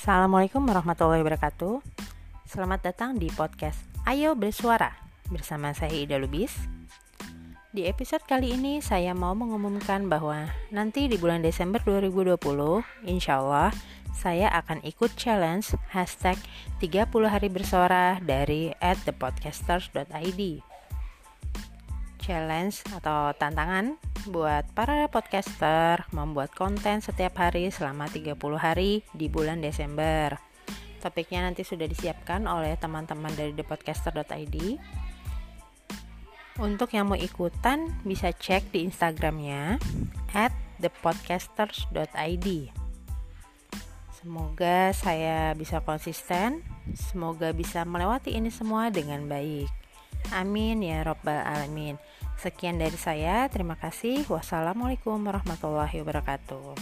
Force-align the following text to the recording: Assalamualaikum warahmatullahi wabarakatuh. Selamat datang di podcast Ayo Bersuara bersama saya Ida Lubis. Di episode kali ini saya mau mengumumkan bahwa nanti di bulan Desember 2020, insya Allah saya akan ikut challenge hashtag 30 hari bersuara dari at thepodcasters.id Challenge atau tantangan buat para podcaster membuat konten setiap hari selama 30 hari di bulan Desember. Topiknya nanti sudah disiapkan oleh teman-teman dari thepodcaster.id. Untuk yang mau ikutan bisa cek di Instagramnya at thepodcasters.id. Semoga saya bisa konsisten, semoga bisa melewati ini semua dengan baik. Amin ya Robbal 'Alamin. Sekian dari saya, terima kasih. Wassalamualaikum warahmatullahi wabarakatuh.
Assalamualaikum 0.00 0.64
warahmatullahi 0.64 1.20
wabarakatuh. 1.20 1.84
Selamat 2.48 2.88
datang 2.88 3.20
di 3.20 3.28
podcast 3.36 3.76
Ayo 4.08 4.32
Bersuara 4.32 4.96
bersama 5.28 5.76
saya 5.76 5.92
Ida 5.92 6.16
Lubis. 6.16 6.56
Di 7.68 7.84
episode 7.84 8.24
kali 8.24 8.56
ini 8.56 8.80
saya 8.80 9.12
mau 9.12 9.36
mengumumkan 9.36 10.08
bahwa 10.08 10.48
nanti 10.72 11.04
di 11.04 11.20
bulan 11.20 11.44
Desember 11.44 11.84
2020, 11.84 12.32
insya 13.12 13.44
Allah 13.44 13.76
saya 14.16 14.48
akan 14.64 14.80
ikut 14.88 15.20
challenge 15.20 15.76
hashtag 15.92 16.40
30 16.80 17.04
hari 17.28 17.52
bersuara 17.52 18.16
dari 18.24 18.72
at 18.80 18.96
thepodcasters.id 19.04 20.64
Challenge 22.24 22.76
atau 22.96 23.36
tantangan 23.36 24.00
buat 24.28 24.68
para 24.76 25.08
podcaster 25.08 26.04
membuat 26.12 26.52
konten 26.52 27.00
setiap 27.00 27.40
hari 27.40 27.72
selama 27.72 28.04
30 28.04 28.36
hari 28.60 29.00
di 29.16 29.32
bulan 29.32 29.64
Desember. 29.64 30.36
Topiknya 31.00 31.48
nanti 31.48 31.64
sudah 31.64 31.88
disiapkan 31.88 32.44
oleh 32.44 32.76
teman-teman 32.76 33.32
dari 33.32 33.56
thepodcaster.id. 33.56 34.56
Untuk 36.60 36.92
yang 36.92 37.08
mau 37.08 37.16
ikutan 37.16 37.88
bisa 38.04 38.36
cek 38.36 38.68
di 38.68 38.84
Instagramnya 38.84 39.80
at 40.36 40.52
thepodcasters.id. 40.84 42.48
Semoga 44.20 44.92
saya 44.92 45.56
bisa 45.56 45.80
konsisten, 45.80 46.60
semoga 46.92 47.56
bisa 47.56 47.88
melewati 47.88 48.36
ini 48.36 48.52
semua 48.52 48.92
dengan 48.92 49.24
baik. 49.24 49.72
Amin 50.36 50.84
ya 50.84 51.00
Robbal 51.00 51.40
'Alamin. 51.40 51.96
Sekian 52.40 52.80
dari 52.80 52.96
saya, 52.96 53.44
terima 53.52 53.76
kasih. 53.76 54.24
Wassalamualaikum 54.24 55.20
warahmatullahi 55.20 56.00
wabarakatuh. 56.00 56.72